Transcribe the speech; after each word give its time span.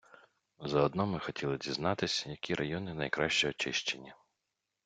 Заодно 0.59 1.05
ми 1.07 1.19
хотіли 1.19 1.57
дізнатись, 1.57 2.25
які 2.27 2.53
райони 2.55 2.93
найкраще 2.93 3.49
очищені. 3.49 4.13